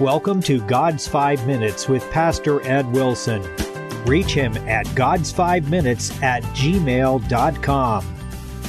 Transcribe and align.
Welcome 0.00 0.40
to 0.44 0.62
God's 0.62 1.06
Five 1.06 1.46
Minutes 1.46 1.86
with 1.86 2.10
Pastor 2.10 2.66
Ed 2.66 2.90
Wilson. 2.90 3.42
Reach 4.06 4.32
him 4.32 4.56
at 4.66 4.86
God's 4.94 5.30
Five 5.30 5.68
Minutes 5.68 6.10
at 6.22 6.42
gmail.com. 6.54 8.16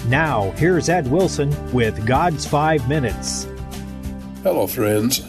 Now, 0.10 0.52
here's 0.58 0.90
Ed 0.90 1.10
Wilson 1.10 1.72
with 1.72 2.06
God's 2.06 2.46
Five 2.46 2.86
Minutes. 2.90 3.48
Hello, 4.44 4.68
friends. 4.68 5.26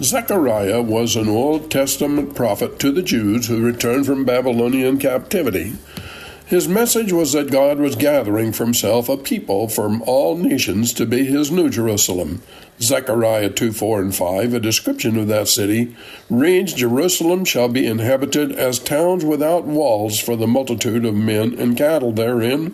Zechariah 0.00 0.80
was 0.80 1.16
an 1.16 1.28
Old 1.28 1.68
Testament 1.68 2.36
prophet 2.36 2.78
to 2.78 2.92
the 2.92 3.02
Jews 3.02 3.48
who 3.48 3.66
returned 3.66 4.06
from 4.06 4.24
Babylonian 4.24 5.00
captivity. 5.00 5.72
His 6.46 6.68
message 6.68 7.10
was 7.10 7.32
that 7.32 7.50
God 7.50 7.78
was 7.78 7.96
gathering 7.96 8.52
for 8.52 8.64
himself 8.64 9.08
a 9.08 9.16
people 9.16 9.66
from 9.66 10.02
all 10.02 10.36
nations 10.36 10.92
to 10.92 11.06
be 11.06 11.24
his 11.24 11.50
new 11.50 11.70
Jerusalem. 11.70 12.42
Zechariah 12.80 13.48
2 13.48 13.72
4 13.72 14.02
and 14.02 14.14
5, 14.14 14.52
a 14.52 14.60
description 14.60 15.16
of 15.16 15.26
that 15.28 15.48
city, 15.48 15.96
reads 16.28 16.74
Jerusalem 16.74 17.46
shall 17.46 17.68
be 17.68 17.86
inhabited 17.86 18.52
as 18.52 18.78
towns 18.78 19.24
without 19.24 19.64
walls 19.64 20.18
for 20.18 20.36
the 20.36 20.46
multitude 20.46 21.06
of 21.06 21.14
men 21.14 21.58
and 21.58 21.78
cattle 21.78 22.12
therein. 22.12 22.72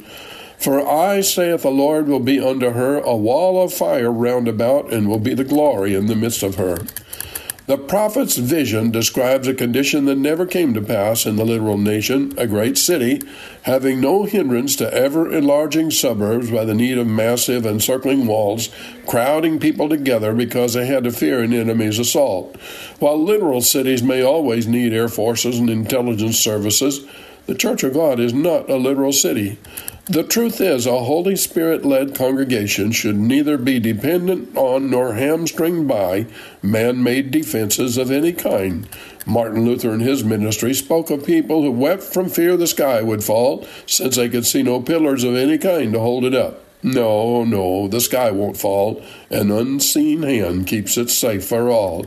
For 0.58 0.84
I, 0.86 1.20
saith 1.20 1.62
the 1.62 1.70
Lord, 1.70 2.08
will 2.08 2.20
be 2.20 2.40
unto 2.40 2.70
her 2.70 2.98
a 2.98 3.16
wall 3.16 3.62
of 3.62 3.72
fire 3.72 4.10
round 4.10 4.48
about, 4.48 4.92
and 4.92 5.08
will 5.08 5.20
be 5.20 5.32
the 5.32 5.44
glory 5.44 5.94
in 5.94 6.06
the 6.06 6.16
midst 6.16 6.42
of 6.42 6.56
her. 6.56 6.78
The 7.70 7.78
prophet's 7.78 8.36
vision 8.36 8.90
describes 8.90 9.46
a 9.46 9.54
condition 9.54 10.06
that 10.06 10.18
never 10.18 10.44
came 10.44 10.74
to 10.74 10.82
pass 10.82 11.24
in 11.24 11.36
the 11.36 11.44
literal 11.44 11.78
nation, 11.78 12.34
a 12.36 12.48
great 12.48 12.76
city, 12.76 13.22
having 13.62 14.00
no 14.00 14.24
hindrance 14.24 14.74
to 14.74 14.92
ever 14.92 15.32
enlarging 15.32 15.92
suburbs 15.92 16.50
by 16.50 16.64
the 16.64 16.74
need 16.74 16.98
of 16.98 17.06
massive 17.06 17.64
encircling 17.64 18.26
walls, 18.26 18.70
crowding 19.06 19.60
people 19.60 19.88
together 19.88 20.34
because 20.34 20.74
they 20.74 20.86
had 20.86 21.04
to 21.04 21.12
fear 21.12 21.44
an 21.44 21.52
enemy's 21.52 22.00
assault. 22.00 22.56
While 22.98 23.22
literal 23.22 23.62
cities 23.62 24.02
may 24.02 24.20
always 24.20 24.66
need 24.66 24.92
air 24.92 25.08
forces 25.08 25.60
and 25.60 25.70
intelligence 25.70 26.40
services, 26.40 27.06
the 27.50 27.56
Church 27.56 27.82
of 27.82 27.94
God 27.94 28.20
is 28.20 28.32
not 28.32 28.70
a 28.70 28.76
literal 28.76 29.12
city. 29.12 29.58
The 30.04 30.22
truth 30.22 30.60
is, 30.60 30.86
a 30.86 31.00
Holy 31.00 31.34
Spirit 31.34 31.84
led 31.84 32.14
congregation 32.14 32.92
should 32.92 33.16
neither 33.16 33.58
be 33.58 33.80
dependent 33.80 34.56
on 34.56 34.88
nor 34.88 35.14
hamstringed 35.14 35.88
by 35.88 36.28
man 36.62 37.02
made 37.02 37.32
defenses 37.32 37.98
of 37.98 38.12
any 38.12 38.32
kind. 38.32 38.88
Martin 39.26 39.64
Luther 39.64 39.92
in 39.92 39.98
his 39.98 40.22
ministry 40.22 40.72
spoke 40.74 41.10
of 41.10 41.26
people 41.26 41.62
who 41.62 41.72
wept 41.72 42.04
from 42.04 42.28
fear 42.28 42.56
the 42.56 42.68
sky 42.68 43.02
would 43.02 43.24
fall, 43.24 43.66
since 43.84 44.14
they 44.14 44.28
could 44.28 44.46
see 44.46 44.62
no 44.62 44.80
pillars 44.80 45.24
of 45.24 45.34
any 45.34 45.58
kind 45.58 45.92
to 45.94 45.98
hold 45.98 46.24
it 46.24 46.34
up. 46.36 46.62
No, 46.84 47.42
no, 47.42 47.88
the 47.88 48.00
sky 48.00 48.30
won't 48.30 48.58
fall. 48.58 49.02
An 49.28 49.50
unseen 49.50 50.22
hand 50.22 50.68
keeps 50.68 50.96
it 50.96 51.10
safe 51.10 51.44
for 51.44 51.68
all. 51.68 52.06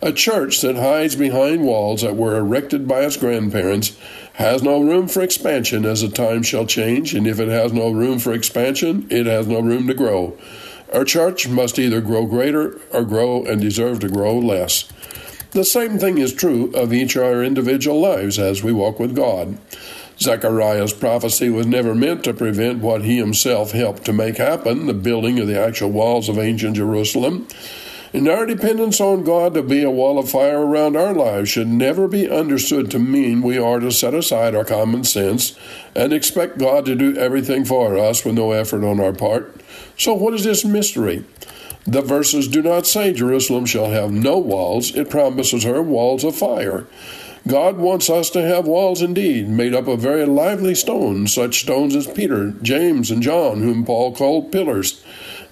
A 0.00 0.12
church 0.12 0.60
that 0.60 0.76
hides 0.76 1.16
behind 1.16 1.64
walls 1.64 2.02
that 2.02 2.16
were 2.16 2.36
erected 2.36 2.86
by 2.86 3.00
its 3.00 3.16
grandparents 3.16 3.96
has 4.34 4.62
no 4.62 4.80
room 4.80 5.08
for 5.08 5.22
expansion 5.22 5.84
as 5.84 6.02
the 6.02 6.08
time 6.08 6.42
shall 6.42 6.66
change, 6.66 7.14
and 7.14 7.26
if 7.26 7.38
it 7.38 7.48
has 7.48 7.72
no 7.72 7.90
room 7.90 8.18
for 8.18 8.32
expansion, 8.32 9.06
it 9.10 9.26
has 9.26 9.46
no 9.46 9.60
room 9.60 9.86
to 9.86 9.94
grow. 9.94 10.36
Our 10.92 11.04
church 11.04 11.48
must 11.48 11.78
either 11.78 12.00
grow 12.00 12.26
greater 12.26 12.80
or 12.92 13.04
grow 13.04 13.44
and 13.44 13.60
deserve 13.60 14.00
to 14.00 14.08
grow 14.08 14.38
less. 14.38 14.84
The 15.52 15.64
same 15.64 15.98
thing 15.98 16.18
is 16.18 16.34
true 16.34 16.72
of 16.74 16.92
each 16.92 17.14
of 17.14 17.22
our 17.22 17.44
individual 17.44 18.00
lives 18.00 18.38
as 18.40 18.62
we 18.62 18.72
walk 18.72 18.98
with 18.98 19.14
God. 19.14 19.56
Zechariah's 20.18 20.92
prophecy 20.92 21.48
was 21.48 21.66
never 21.66 21.94
meant 21.94 22.24
to 22.24 22.34
prevent 22.34 22.80
what 22.80 23.02
he 23.02 23.18
himself 23.18 23.70
helped 23.70 24.04
to 24.06 24.12
make 24.12 24.36
happen, 24.36 24.86
the 24.86 24.94
building 24.94 25.38
of 25.38 25.46
the 25.46 25.60
actual 25.60 25.90
walls 25.90 26.28
of 26.28 26.38
ancient 26.38 26.76
Jerusalem. 26.76 27.46
And 28.14 28.28
our 28.28 28.46
dependence 28.46 29.00
on 29.00 29.24
God 29.24 29.54
to 29.54 29.62
be 29.64 29.82
a 29.82 29.90
wall 29.90 30.20
of 30.20 30.30
fire 30.30 30.64
around 30.64 30.96
our 30.96 31.12
lives 31.12 31.50
should 31.50 31.66
never 31.66 32.06
be 32.06 32.30
understood 32.30 32.88
to 32.92 33.00
mean 33.00 33.42
we 33.42 33.58
are 33.58 33.80
to 33.80 33.90
set 33.90 34.14
aside 34.14 34.54
our 34.54 34.64
common 34.64 35.02
sense 35.02 35.58
and 35.96 36.12
expect 36.12 36.58
God 36.58 36.84
to 36.84 36.94
do 36.94 37.16
everything 37.16 37.64
for 37.64 37.98
us 37.98 38.24
with 38.24 38.36
no 38.36 38.52
effort 38.52 38.84
on 38.84 39.00
our 39.00 39.12
part. 39.12 39.60
So, 39.98 40.14
what 40.14 40.32
is 40.32 40.44
this 40.44 40.64
mystery? 40.64 41.24
The 41.88 42.02
verses 42.02 42.46
do 42.46 42.62
not 42.62 42.86
say 42.86 43.12
Jerusalem 43.12 43.66
shall 43.66 43.90
have 43.90 44.12
no 44.12 44.38
walls, 44.38 44.94
it 44.94 45.10
promises 45.10 45.64
her 45.64 45.82
walls 45.82 46.22
of 46.22 46.36
fire. 46.36 46.86
God 47.48 47.78
wants 47.78 48.08
us 48.08 48.30
to 48.30 48.42
have 48.42 48.64
walls 48.64 49.02
indeed, 49.02 49.48
made 49.48 49.74
up 49.74 49.88
of 49.88 50.00
very 50.00 50.24
lively 50.24 50.76
stones, 50.76 51.34
such 51.34 51.60
stones 51.60 51.96
as 51.96 52.06
Peter, 52.06 52.52
James, 52.62 53.10
and 53.10 53.22
John, 53.22 53.60
whom 53.60 53.84
Paul 53.84 54.14
called 54.14 54.52
pillars. 54.52 55.02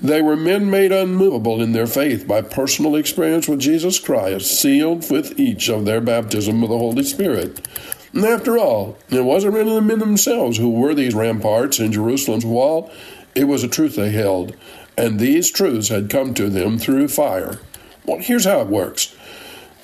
They 0.02 0.20
were 0.20 0.36
men 0.36 0.68
made 0.68 0.90
unmovable 0.90 1.62
in 1.62 1.70
their 1.70 1.86
faith 1.86 2.26
by 2.26 2.42
personal 2.42 2.96
experience 2.96 3.46
with 3.46 3.60
Jesus 3.60 4.00
Christ, 4.00 4.60
sealed 4.60 5.08
with 5.08 5.38
each 5.38 5.68
of 5.68 5.84
their 5.84 6.00
baptism 6.00 6.60
with 6.60 6.70
the 6.70 6.78
Holy 6.78 7.04
Spirit. 7.04 7.68
And 8.12 8.24
after 8.24 8.58
all, 8.58 8.98
it 9.10 9.24
wasn't 9.24 9.54
really 9.54 9.76
the 9.76 9.80
men 9.80 10.00
themselves 10.00 10.58
who 10.58 10.70
were 10.70 10.92
these 10.92 11.14
ramparts 11.14 11.78
in 11.78 11.92
Jerusalem's 11.92 12.44
wall, 12.44 12.90
it 13.36 13.44
was 13.44 13.62
a 13.62 13.68
truth 13.68 13.94
they 13.94 14.10
held, 14.10 14.56
and 14.98 15.20
these 15.20 15.52
truths 15.52 15.88
had 15.88 16.10
come 16.10 16.34
to 16.34 16.50
them 16.50 16.78
through 16.78 17.06
fire. 17.06 17.60
Well, 18.04 18.18
here's 18.18 18.44
how 18.44 18.60
it 18.60 18.66
works. 18.66 19.14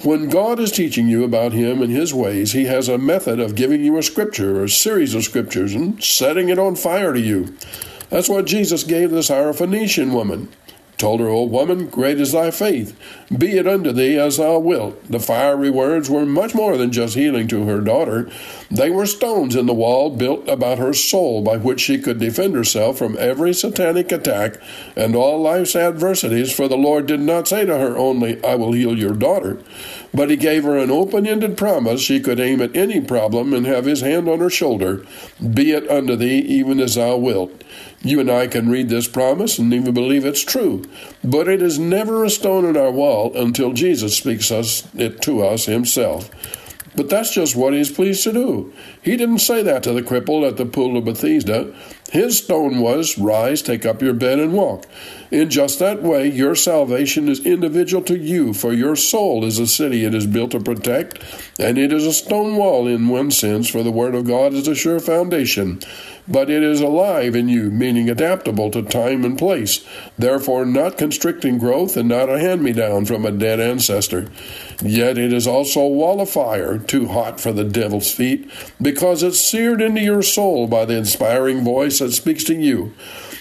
When 0.03 0.29
God 0.29 0.59
is 0.59 0.73
teaching 0.73 1.09
you 1.09 1.23
about 1.23 1.53
Him 1.53 1.81
and 1.81 1.93
His 1.93 2.13
ways, 2.13 2.53
He 2.53 2.65
has 2.65 2.89
a 2.89 2.99
method 2.99 3.39
of 3.39 3.55
giving 3.55 3.85
you 3.85 3.97
a 3.97 4.03
scripture 4.03 4.59
or 4.59 4.65
a 4.65 4.69
series 4.69 5.15
of 5.15 5.23
scriptures 5.23 5.75
and 5.75 6.03
setting 6.03 6.49
it 6.49 6.59
on 6.59 6.75
fire 6.75 7.13
to 7.13 7.21
you. 7.21 7.57
That's 8.11 8.29
what 8.29 8.47
Jesus 8.47 8.85
gave 8.85 9.11
the 9.11 9.19
Syrophoenician 9.19 10.13
woman. 10.13 10.49
Told 10.99 11.21
her, 11.21 11.29
old 11.29 11.53
woman, 11.53 11.87
great 11.87 12.21
is 12.21 12.33
thy 12.33 12.51
faith. 12.51 12.99
Be 13.37 13.57
it 13.57 13.69
unto 13.69 13.93
thee 13.93 14.19
as 14.19 14.39
thou 14.39 14.59
wilt. 14.59 15.01
The 15.09 15.21
fiery 15.21 15.71
words 15.71 16.11
were 16.11 16.27
much 16.27 16.57
more 16.57 16.77
than 16.77 16.91
just 16.91 17.15
healing 17.15 17.47
to 17.49 17.67
her 17.67 17.81
daughter. 17.81 18.29
They 18.69 18.91
were 18.91 19.07
stones 19.07 19.55
in 19.55 19.67
the 19.67 19.75
wall 19.75 20.11
built 20.11 20.49
about 20.49 20.79
her 20.79 20.93
soul 20.93 21.41
by 21.41 21.57
which 21.57 21.81
she 21.81 22.01
could 22.01 22.19
defend 22.19 22.57
herself 22.57 22.99
from 22.99 23.17
every 23.17 23.55
satanic 23.55 24.11
attack 24.11 24.61
and 24.97 25.15
all 25.15 25.41
life's 25.41 25.77
adversities, 25.77 26.53
for 26.53 26.67
the 26.67 26.77
Lord 26.77 27.07
did 27.07 27.21
not 27.21 27.47
say 27.47 27.65
to 27.65 27.79
her 27.79 27.97
only, 27.97 28.43
I 28.43 28.57
will 28.57 28.73
heal 28.73 28.99
your 28.99 29.15
daughter, 29.15 29.59
but 30.13 30.31
he 30.31 30.37
gave 30.37 30.65
her 30.65 30.79
an 30.79 30.91
open 30.91 31.27
ended 31.27 31.57
promise 31.57 32.01
she 32.01 32.21
could 32.21 32.41
aim 32.41 32.61
at 32.61 32.77
any 32.77 33.01
problem 33.01 33.53
and 33.53 33.67
have 33.67 33.85
his 33.85 34.01
hand 34.01 34.29
on 34.29 34.41
her 34.41 34.51
shoulder. 34.51 35.05
Be 35.55 35.73
it 35.73 35.89
unto 35.91 36.17
thee 36.17 36.39
even 36.39 36.81
as 36.81 36.95
thou 36.95 37.17
wilt. 37.17 37.63
You 38.03 38.21
and 38.21 38.31
I 38.31 38.47
can 38.47 38.71
read 38.71 38.89
this 38.89 39.09
promise 39.09 39.59
and 39.59 39.73
even 39.75 39.93
believe 39.93 40.25
it's 40.25 40.45
true, 40.45 40.85
but 41.23 41.49
it 41.49 41.61
is 41.61 41.79
never 41.79 42.25
a 42.25 42.31
stone 42.31 42.65
in 42.65 42.77
our 42.77 42.93
wall 42.93 43.37
until 43.37 43.73
Jesus 43.73 44.17
speaks 44.17 44.51
us 44.51 44.87
it 44.95 45.21
to 45.23 45.45
us 45.45 45.67
himself. 45.67 46.31
But 46.99 47.11
that's 47.11 47.33
just 47.33 47.55
what 47.55 47.75
he's 47.75 47.93
pleased 47.93 48.25
to 48.25 48.33
do. 48.33 48.73
He 49.03 49.17
didn't 49.17 49.39
say 49.39 49.63
that 49.63 49.85
to 49.85 49.93
the 49.93 50.03
cripple 50.03 50.49
at 50.49 50.57
the 50.57 50.67
pool 50.67 50.97
of 50.97 51.05
Bethesda. 51.05 51.73
His 52.11 52.39
stone 52.39 52.81
was, 52.81 53.19
Rise, 53.19 53.61
take 53.61 53.85
up 53.85 54.01
your 54.01 54.15
bed, 54.15 54.39
and 54.39 54.55
walk. 54.55 54.87
In 55.31 55.51
just 55.51 55.79
that 55.79 56.03
way, 56.03 56.27
your 56.27 56.55
salvation 56.55 57.29
is 57.29 57.45
individual 57.45 58.03
to 58.05 58.17
you, 58.17 58.55
for 58.55 58.73
your 58.73 58.97
soul 58.97 59.45
is 59.45 59.59
a 59.59 59.67
city 59.67 60.07
it 60.07 60.15
is 60.15 60.27
built 60.27 60.53
to 60.53 60.61
protect, 60.61 61.23
and 61.59 61.77
it 61.77 61.93
is 61.93 62.07
a 62.07 62.15
stone 62.15 62.57
wall 62.57 62.87
in 62.87 63.09
one 63.09 63.31
sense, 63.31 63.69
for 63.69 63.83
the 63.83 63.91
Word 63.91 64.15
of 64.15 64.27
God 64.27 64.55
is 64.55 64.67
a 64.67 64.75
sure 64.75 65.01
foundation. 65.01 65.81
But 66.27 66.51
it 66.51 66.63
is 66.63 66.81
alive 66.81 67.35
in 67.35 67.49
you, 67.49 67.71
meaning 67.71 68.11
adaptable 68.11 68.71
to 68.71 68.83
time 68.83 69.25
and 69.25 69.39
place, 69.39 69.85
therefore 70.19 70.67
not 70.67 70.99
constricting 70.99 71.59
growth 71.59 71.97
and 71.97 72.09
not 72.09 72.29
a 72.29 72.39
hand 72.39 72.63
me 72.63 72.73
down 72.73 73.07
from 73.07 73.25
a 73.25 73.31
dead 73.31 73.61
ancestor. 73.61 74.31
Yet 74.83 75.17
it 75.17 75.33
is 75.33 75.47
also 75.47 75.81
a 75.81 75.89
wall 75.89 76.21
of 76.21 76.29
fire, 76.29 76.79
too 76.79 77.09
hot 77.09 77.41
for 77.41 77.53
the 77.53 77.65
devil's 77.65 78.13
feet, 78.13 78.51
because 78.81 79.23
it's 79.23 79.41
seared 79.41 79.81
into 79.81 80.03
your 80.03 80.23
soul 80.23 80.67
by 80.67 80.85
the 80.85 80.97
inspiring 80.97 81.65
voice 81.65 81.98
that 81.99 82.13
speaks 82.13 82.45
to 82.45 82.55
you. 82.55 82.93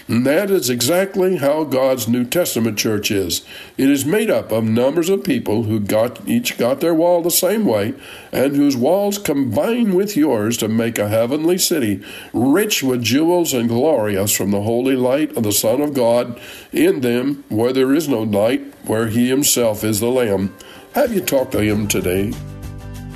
And 0.08 0.24
that 0.26 0.50
is 0.50 0.70
exactly 0.70 1.36
how 1.36 1.64
God's 1.64 2.08
New 2.08 2.24
Testament 2.24 2.78
church 2.78 3.10
is. 3.10 3.44
It 3.76 3.90
is 3.90 4.06
made 4.06 4.30
up 4.30 4.50
of 4.50 4.64
numbers 4.64 5.10
of 5.10 5.22
people 5.22 5.64
who 5.64 5.78
got 5.80 6.26
each 6.26 6.56
got 6.56 6.80
their 6.80 6.94
wall 6.94 7.20
the 7.20 7.30
same 7.30 7.66
way, 7.66 7.92
and 8.32 8.56
whose 8.56 8.74
walls 8.74 9.18
combine 9.18 9.94
with 9.94 10.16
yours 10.16 10.56
to 10.58 10.68
make 10.68 10.98
a 10.98 11.08
heavenly 11.08 11.58
city, 11.58 12.02
rich 12.32 12.82
with 12.82 13.02
jewels 13.02 13.52
and 13.52 13.68
glorious 13.68 14.34
from 14.34 14.50
the 14.50 14.62
holy 14.62 14.96
light 14.96 15.36
of 15.36 15.42
the 15.42 15.52
Son 15.52 15.82
of 15.82 15.92
God, 15.92 16.40
in 16.72 17.00
them 17.00 17.44
where 17.50 17.74
there 17.74 17.92
is 17.92 18.08
no 18.08 18.24
night, 18.24 18.62
where 18.86 19.08
he 19.08 19.28
himself 19.28 19.84
is 19.84 20.00
the 20.00 20.06
Lamb. 20.06 20.54
Have 20.94 21.12
you 21.12 21.20
talked 21.20 21.52
to 21.52 21.60
him 21.60 21.86
today? 21.86 22.32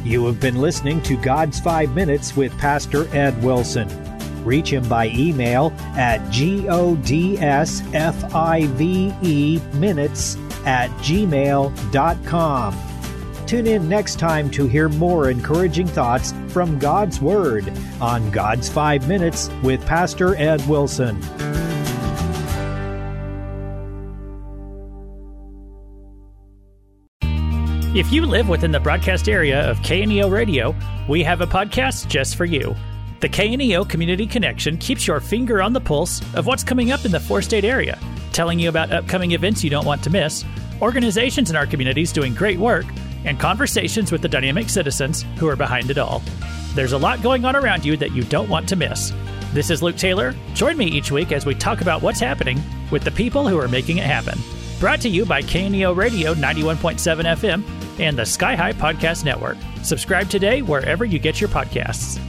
You 0.04 0.26
have 0.26 0.40
been 0.40 0.60
listening 0.60 1.00
to 1.02 1.16
God's 1.16 1.58
Five 1.58 1.94
Minutes 1.94 2.36
with 2.36 2.56
Pastor 2.58 3.08
Ed 3.16 3.42
Wilson. 3.42 4.01
Reach 4.44 4.72
him 4.72 4.88
by 4.88 5.08
email 5.08 5.72
at 5.96 6.20
godsfive 6.30 7.04
minutes 9.74 10.36
at 10.64 10.90
gmail.com. 10.98 12.76
Tune 13.46 13.66
in 13.66 13.88
next 13.88 14.18
time 14.18 14.50
to 14.52 14.66
hear 14.66 14.88
more 14.88 15.28
encouraging 15.28 15.86
thoughts 15.86 16.32
from 16.48 16.78
God's 16.78 17.20
Word 17.20 17.70
on 18.00 18.30
God's 18.30 18.68
Five 18.68 19.08
Minutes 19.08 19.50
with 19.62 19.84
Pastor 19.84 20.34
Ed 20.36 20.66
Wilson. 20.66 21.20
If 27.94 28.10
you 28.10 28.24
live 28.24 28.48
within 28.48 28.72
the 28.72 28.80
broadcast 28.80 29.28
area 29.28 29.68
of 29.70 29.76
KNEO 29.80 30.30
Radio, 30.30 30.74
we 31.10 31.22
have 31.24 31.42
a 31.42 31.46
podcast 31.46 32.08
just 32.08 32.36
for 32.36 32.46
you. 32.46 32.74
The 33.22 33.28
KNEO 33.28 33.88
Community 33.88 34.26
Connection 34.26 34.76
keeps 34.78 35.06
your 35.06 35.20
finger 35.20 35.62
on 35.62 35.72
the 35.72 35.80
pulse 35.80 36.20
of 36.34 36.46
what's 36.46 36.64
coming 36.64 36.90
up 36.90 37.04
in 37.04 37.12
the 37.12 37.20
four 37.20 37.40
state 37.40 37.64
area, 37.64 37.96
telling 38.32 38.58
you 38.58 38.68
about 38.68 38.90
upcoming 38.90 39.30
events 39.30 39.62
you 39.62 39.70
don't 39.70 39.86
want 39.86 40.02
to 40.02 40.10
miss, 40.10 40.44
organizations 40.80 41.48
in 41.48 41.54
our 41.54 41.64
communities 41.64 42.10
doing 42.10 42.34
great 42.34 42.58
work, 42.58 42.84
and 43.24 43.38
conversations 43.38 44.10
with 44.10 44.22
the 44.22 44.28
dynamic 44.28 44.68
citizens 44.68 45.24
who 45.36 45.46
are 45.46 45.54
behind 45.54 45.88
it 45.88 45.98
all. 45.98 46.20
There's 46.74 46.94
a 46.94 46.98
lot 46.98 47.22
going 47.22 47.44
on 47.44 47.54
around 47.54 47.84
you 47.84 47.96
that 47.98 48.10
you 48.10 48.24
don't 48.24 48.48
want 48.48 48.68
to 48.70 48.74
miss. 48.74 49.12
This 49.52 49.70
is 49.70 49.84
Luke 49.84 49.98
Taylor. 49.98 50.34
Join 50.54 50.76
me 50.76 50.86
each 50.86 51.12
week 51.12 51.30
as 51.30 51.46
we 51.46 51.54
talk 51.54 51.80
about 51.80 52.02
what's 52.02 52.18
happening 52.18 52.60
with 52.90 53.04
the 53.04 53.12
people 53.12 53.46
who 53.46 53.60
are 53.60 53.68
making 53.68 53.98
it 53.98 54.04
happen. 54.04 54.36
Brought 54.80 55.00
to 55.02 55.08
you 55.08 55.24
by 55.24 55.42
KNEO 55.42 55.94
Radio 55.96 56.34
91.7 56.34 57.24
FM 57.36 58.00
and 58.00 58.18
the 58.18 58.26
Sky 58.26 58.56
High 58.56 58.72
Podcast 58.72 59.24
Network. 59.24 59.58
Subscribe 59.84 60.28
today 60.28 60.60
wherever 60.60 61.04
you 61.04 61.20
get 61.20 61.40
your 61.40 61.50
podcasts. 61.50 62.20